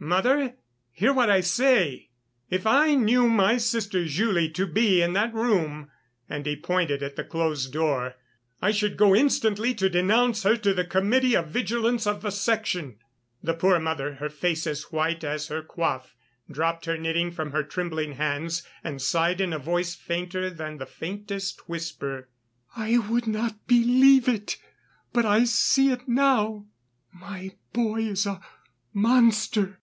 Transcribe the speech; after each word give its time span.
"Mother, 0.00 0.54
hear 0.92 1.12
what 1.12 1.28
I 1.28 1.40
say; 1.40 2.10
if 2.50 2.68
I 2.68 2.94
knew 2.94 3.28
my 3.28 3.56
sister 3.56 4.04
Julie 4.04 4.48
to 4.50 4.64
be 4.64 5.02
in 5.02 5.12
that 5.14 5.34
room..." 5.34 5.90
(and 6.30 6.46
he 6.46 6.54
pointed 6.54 7.02
at 7.02 7.16
the 7.16 7.24
closed 7.24 7.72
door), 7.72 8.14
"I 8.62 8.70
should 8.70 8.96
go 8.96 9.12
instantly 9.12 9.74
to 9.74 9.90
denounce 9.90 10.44
her 10.44 10.56
to 10.58 10.72
the 10.72 10.84
Committee 10.84 11.34
of 11.36 11.48
Vigilance 11.48 12.06
of 12.06 12.22
the 12.22 12.30
Section." 12.30 13.00
The 13.42 13.54
poor 13.54 13.80
mother, 13.80 14.14
her 14.14 14.28
face 14.30 14.68
as 14.68 14.92
white 14.92 15.24
as 15.24 15.48
her 15.48 15.64
coif, 15.64 16.12
dropped 16.48 16.84
her 16.84 16.96
knitting 16.96 17.32
from 17.32 17.50
her 17.50 17.64
trembling 17.64 18.12
hands 18.12 18.62
and 18.84 19.02
sighed 19.02 19.40
in 19.40 19.52
a 19.52 19.58
voice 19.58 19.96
fainter 19.96 20.48
than 20.48 20.78
the 20.78 20.86
faintest 20.86 21.68
whisper: 21.68 22.28
"I 22.76 22.98
would 22.98 23.26
not 23.26 23.66
believe 23.66 24.28
it, 24.28 24.58
but 25.12 25.26
I 25.26 25.42
see 25.42 25.90
it 25.90 26.06
now; 26.06 26.66
my 27.12 27.50
boy 27.72 27.98
is 28.02 28.26
a 28.26 28.40
monster...." 28.94 29.80